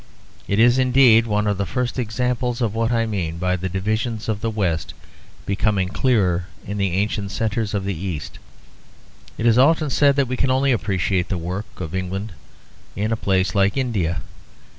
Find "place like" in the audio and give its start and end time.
13.15-13.77